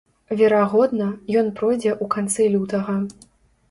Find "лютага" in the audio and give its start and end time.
2.59-3.01